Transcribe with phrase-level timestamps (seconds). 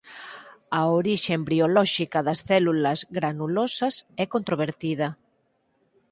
[0.79, 5.07] A orixe embriolóxica das células granulosas é controvertida.